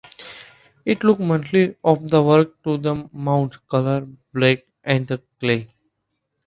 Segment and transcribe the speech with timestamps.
[0.83, 1.51] It took months
[1.83, 5.67] of work to mould, colour and bake the clay.